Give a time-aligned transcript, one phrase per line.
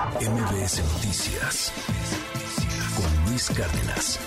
[0.00, 1.72] MBS Noticias
[2.96, 4.18] con Luis Cárdenas.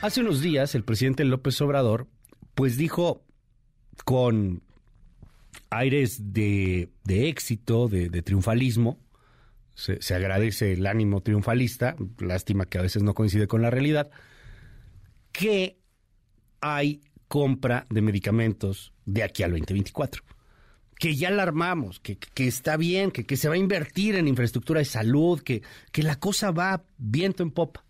[0.00, 2.08] Hace unos días el presidente López Obrador
[2.56, 3.24] pues dijo
[4.04, 4.64] con
[5.70, 8.98] aires de, éxito, de, triunfalismo,
[9.76, 14.10] se, se, agradece el ánimo triunfalista, lástima que a veces no coincide con la realidad,
[15.30, 15.78] que
[16.60, 20.24] hay compra de medicamentos de aquí al 2024
[21.02, 22.16] que ya la armamos, que,
[22.46, 26.14] está bien, que, que, se va a invertir en infraestructura de salud, que, que la
[26.20, 27.84] cosa va viento en popa.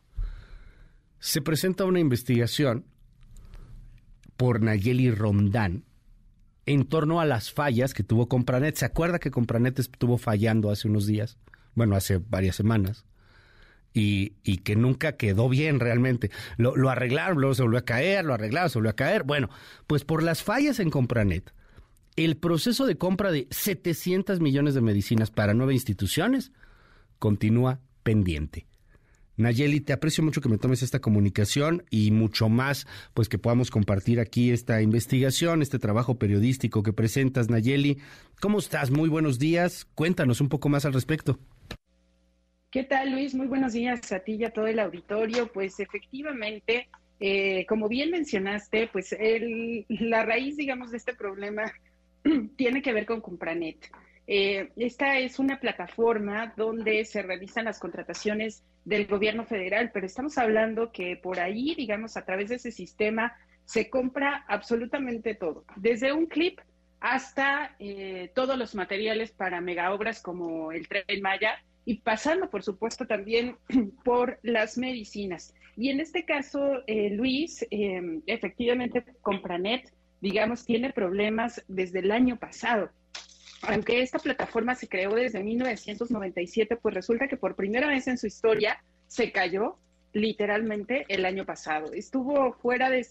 [1.18, 2.86] Se presenta una investigación
[4.38, 5.84] por Nayeli Rondán
[6.64, 8.76] en torno a las fallas que tuvo Compranet.
[8.76, 11.36] ¿Se acuerda que Compranet estuvo fallando hace unos días?
[11.74, 13.04] Bueno, hace varias semanas.
[13.92, 16.30] Y, y que nunca quedó bien realmente.
[16.56, 19.24] Lo, lo arreglaron, luego se volvió a caer, lo arreglaron, se volvió a caer.
[19.24, 19.50] Bueno,
[19.86, 21.52] pues por las fallas en Compranet,
[22.16, 26.52] el proceso de compra de 700 millones de medicinas para nueve instituciones
[27.18, 28.66] continúa pendiente.
[29.36, 33.70] Nayeli, te aprecio mucho que me tomes esta comunicación y mucho más, pues que podamos
[33.70, 37.98] compartir aquí esta investigación, este trabajo periodístico que presentas, Nayeli.
[38.40, 38.90] ¿Cómo estás?
[38.90, 39.86] Muy buenos días.
[39.94, 41.38] Cuéntanos un poco más al respecto.
[42.70, 43.34] ¿Qué tal, Luis?
[43.34, 45.50] Muy buenos días a ti y a todo el auditorio.
[45.50, 46.88] Pues efectivamente,
[47.20, 49.14] eh, como bien mencionaste, pues
[49.88, 51.72] la raíz, digamos, de este problema
[52.56, 53.90] tiene que ver con Compranet.
[54.26, 60.38] Eh, esta es una plataforma donde se realizan las contrataciones del gobierno federal, pero estamos
[60.38, 66.12] hablando que por ahí, digamos, a través de ese sistema se compra absolutamente todo, desde
[66.12, 66.60] un clip
[67.00, 73.06] hasta eh, todos los materiales para megaobras como el Tren Maya y pasando, por supuesto,
[73.06, 73.56] también
[74.04, 75.52] por las medicinas.
[75.76, 77.66] Y en este caso, eh, Luis,
[78.26, 79.92] efectivamente, Compranet
[80.22, 82.90] digamos, tiene problemas desde el año pasado.
[83.62, 88.28] Aunque esta plataforma se creó desde 1997, pues resulta que por primera vez en su
[88.28, 89.78] historia se cayó
[90.12, 91.92] literalmente el año pasado.
[91.92, 93.04] Estuvo fuera de,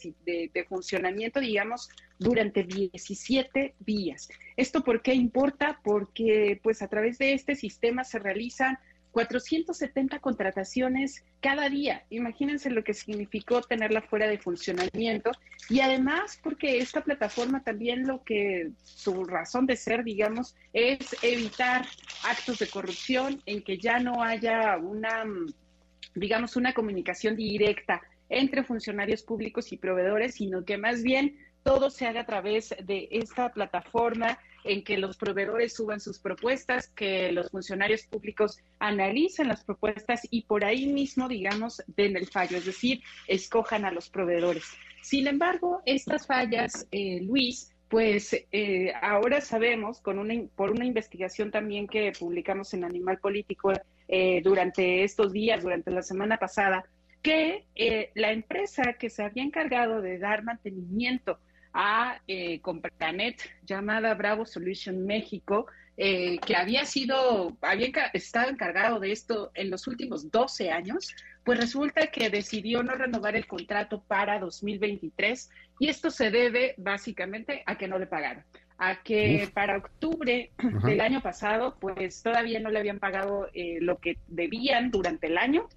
[0.69, 4.29] funcionamiento, digamos, durante 17 días.
[4.55, 5.79] ¿Esto por qué importa?
[5.83, 8.77] Porque pues a través de este sistema se realizan
[9.11, 12.05] 470 contrataciones cada día.
[12.09, 15.31] Imagínense lo que significó tenerla fuera de funcionamiento.
[15.69, 21.85] Y además, porque esta plataforma también lo que su razón de ser, digamos, es evitar
[22.23, 25.25] actos de corrupción en que ya no haya una,
[26.15, 32.07] digamos, una comunicación directa entre funcionarios públicos y proveedores, sino que más bien todo se
[32.07, 37.49] haga a través de esta plataforma en que los proveedores suban sus propuestas, que los
[37.49, 43.01] funcionarios públicos analicen las propuestas y por ahí mismo, digamos, den el fallo, es decir,
[43.27, 44.65] escojan a los proveedores.
[45.01, 51.51] Sin embargo, estas fallas, eh, Luis, pues eh, ahora sabemos, con una, por una investigación
[51.51, 53.73] también que publicamos en Animal Político
[54.07, 56.85] eh, durante estos días, durante la semana pasada,
[57.21, 57.65] que
[58.15, 61.37] la empresa que se había encargado de dar mantenimiento
[61.73, 65.67] a eh, Compranet llamada Bravo Solution México,
[65.97, 71.59] eh, que había sido, había estado encargado de esto en los últimos 12 años, pues
[71.59, 75.49] resulta que decidió no renovar el contrato para 2023
[75.79, 78.43] y esto se debe básicamente a que no le pagaron
[78.81, 83.99] a que para octubre del año pasado, pues todavía no le habían pagado eh, lo
[83.99, 85.69] que debían durante el año.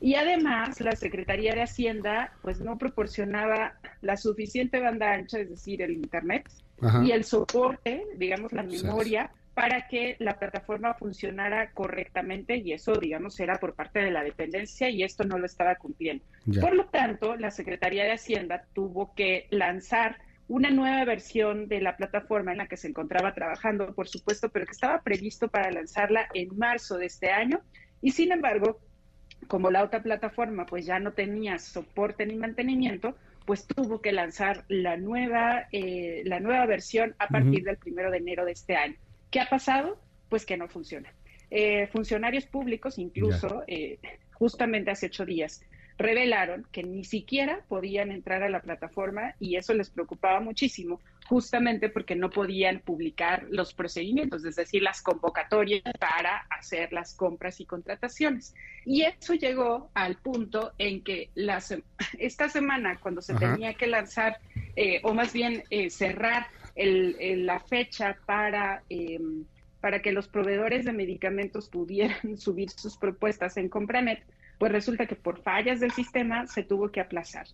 [0.00, 5.82] Y además, la Secretaría de Hacienda, pues no proporcionaba la suficiente banda ancha, es decir,
[5.82, 6.48] el Internet,
[7.04, 13.40] y el soporte, digamos, la memoria, para que la plataforma funcionara correctamente y eso, digamos,
[13.40, 16.24] era por parte de la dependencia y esto no lo estaba cumpliendo.
[16.60, 21.96] Por lo tanto, la Secretaría de Hacienda tuvo que lanzar una nueva versión de la
[21.96, 26.28] plataforma en la que se encontraba trabajando, por supuesto, pero que estaba previsto para lanzarla
[26.34, 27.60] en marzo de este año.
[28.00, 28.78] Y sin embargo,
[29.46, 33.16] como la otra plataforma pues ya no tenía soporte ni mantenimiento,
[33.48, 38.18] pues tuvo que lanzar la nueva, eh, la nueva versión a partir del primero de
[38.18, 38.96] enero de este año.
[39.30, 39.98] ¿Qué ha pasado?
[40.28, 41.14] Pues que no funciona.
[41.50, 44.00] Eh, funcionarios públicos, incluso eh,
[44.34, 45.62] justamente hace ocho días,
[45.96, 51.90] revelaron que ni siquiera podían entrar a la plataforma y eso les preocupaba muchísimo, justamente
[51.90, 57.66] porque no podían publicar los procedimientos, es decir, las convocatorias para hacer las compras y
[57.66, 58.54] contrataciones.
[58.86, 61.30] Y eso llegó al punto en que
[62.18, 64.38] esta semana, cuando se tenía que lanzar,
[64.74, 68.82] eh, o más bien eh, cerrar la fecha para...
[68.88, 69.44] Em,
[69.80, 74.24] para que los proveedores de medicamentos pudieran subir sus propuestas en Compranet,
[74.58, 77.46] pues resulta que por fallas del sistema se tuvo que aplazar.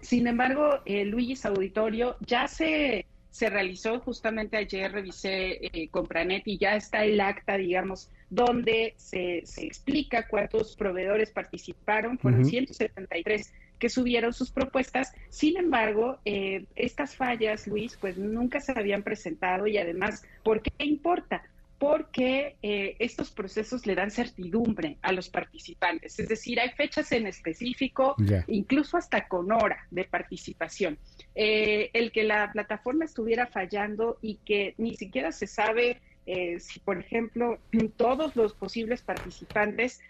[0.00, 6.58] Sin embargo, eh, Luis Auditorio ya se se realizó justamente ayer, revisé eh, Compranet y
[6.58, 13.88] ya está el acta, digamos, donde se, se explica cuántos proveedores participaron, fueron 173 que
[13.88, 15.12] subieron sus propuestas.
[15.30, 20.72] Sin embargo, eh, estas fallas, Luis, pues nunca se habían presentado y además, ¿por qué
[20.84, 21.42] importa?
[21.80, 26.20] Porque eh, estos procesos le dan certidumbre a los participantes.
[26.20, 28.16] Es decir, hay fechas en específico,
[28.48, 30.98] incluso hasta con hora de participación.
[31.34, 36.80] Eh, el que la plataforma estuviera fallando y que ni siquiera se sabe eh, si,
[36.80, 37.58] por ejemplo,
[37.96, 40.00] todos los posibles participantes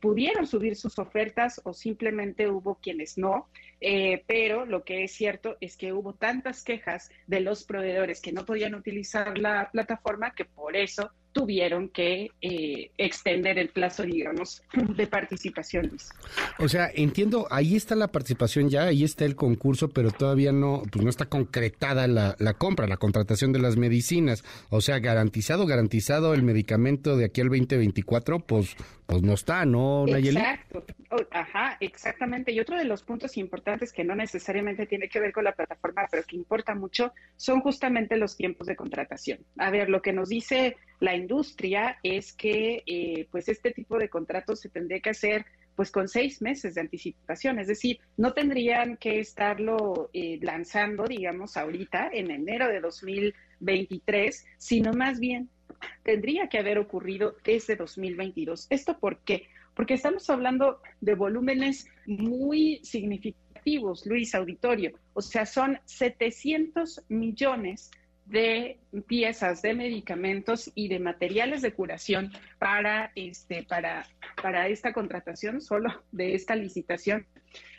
[0.00, 3.46] pudieron subir sus ofertas o simplemente hubo quienes no.
[4.26, 8.44] pero lo que es cierto es que hubo tantas quejas de los proveedores que no
[8.44, 14.62] podían utilizar la plataforma que por eso tuvieron que eh, extender el plazo, digamos,
[14.96, 15.90] de participación,
[16.58, 20.82] O sea, entiendo, ahí está la participación ya, ahí está el concurso, pero todavía no,
[20.90, 24.44] pues no está concretada la, la compra, la contratación de las medicinas.
[24.70, 28.76] O sea, garantizado, garantizado el medicamento de aquí al 2024, pues,
[29.06, 30.38] pues no está, ¿no, Nayeli?
[30.38, 30.84] Exacto,
[31.30, 32.52] ajá, exactamente.
[32.52, 36.06] Y otro de los puntos importantes que no necesariamente tiene que ver con la plataforma,
[36.10, 39.38] pero que importa mucho, son justamente los tiempos de contratación.
[39.58, 41.27] A ver, lo que nos dice la industria
[42.02, 45.46] es que eh, pues este tipo de contratos se tendría que hacer
[45.76, 51.56] pues con seis meses de anticipación, es decir, no tendrían que estarlo eh, lanzando, digamos,
[51.56, 55.48] ahorita en enero de 2023, sino más bien
[56.02, 58.66] tendría que haber ocurrido desde 2022.
[58.70, 59.46] ¿Esto por qué?
[59.74, 67.92] Porque estamos hablando de volúmenes muy significativos, Luis Auditorio, o sea, son 700 millones
[68.28, 74.06] de piezas de medicamentos y de materiales de curación para este para
[74.40, 77.26] para esta contratación solo de esta licitación.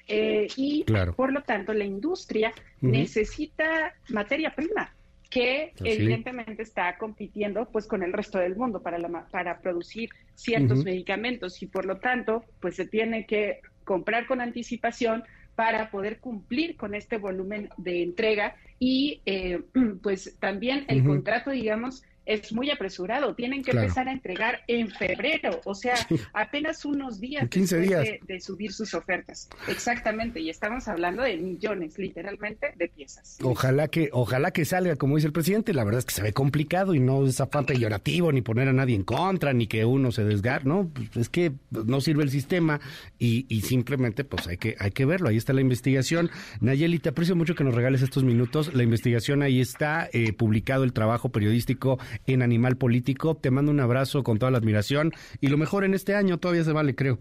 [0.08, 0.86] Eh, y
[1.16, 2.52] por lo tanto la industria
[2.82, 4.92] necesita materia prima
[5.30, 10.84] que evidentemente está compitiendo pues con el resto del mundo para la, para producir ciertos
[10.84, 11.62] medicamentos.
[11.62, 15.24] Y por lo tanto pues se tiene que comprar con anticipación
[15.56, 19.62] para poder cumplir con este volumen de entrega y eh,
[20.02, 23.34] pues también el contrato, digamos, es muy apresurado.
[23.34, 25.96] Tienen que empezar a entregar en febrero, o sea,
[26.34, 28.08] apenas unos días, 15 días.
[28.28, 29.50] De, subir sus ofertas.
[29.68, 33.38] Exactamente, y estamos hablando de millones, literalmente, de piezas.
[33.44, 35.74] Ojalá que, ojalá que salga, como dice el presidente.
[35.74, 38.74] La verdad es que se ve complicado y no es afán peyorativo, ni poner a
[38.74, 40.88] nadie en contra, ni que uno se desgarre, ¿no?
[40.94, 42.80] Pues es que no sirve el sistema
[43.18, 45.30] y, y simplemente, pues hay que, hay que verlo.
[45.30, 46.30] Ahí está la investigación.
[46.62, 48.74] Nayeli, te aprecio mucho que nos regales estos minutos.
[48.76, 53.36] La investigación ahí está, eh, publicado el trabajo periodístico en Animal Político.
[53.36, 55.12] Te mando un abrazo con toda la admiración
[55.42, 57.20] y lo mejor en este año, todavía se vale, creo.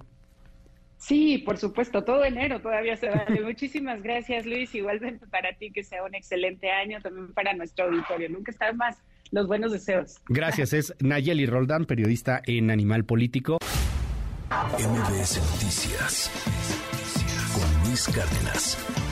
[0.99, 3.41] Sí, por supuesto, todo enero todavía se vale.
[3.45, 4.75] Muchísimas gracias, Luis.
[4.75, 8.29] Igualmente para ti que sea un excelente año, también para nuestro auditorio.
[8.29, 8.99] Nunca están más
[9.31, 10.17] los buenos deseos.
[10.29, 13.59] Gracias, es Nayeli Roldán, periodista en Animal Político.
[14.51, 16.31] MBS Noticias
[17.55, 19.08] con Luis Cárdenas.